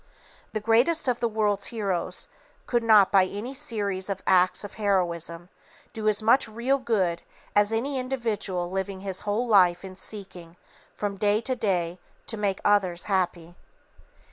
[0.53, 2.27] The greatest of the world's heroes
[2.65, 5.49] could not by any series of acts of heroism
[5.93, 7.21] do as much real good
[7.55, 10.57] as any individual living his whole life in seeking,
[10.95, 13.53] from day to day, to make others happy.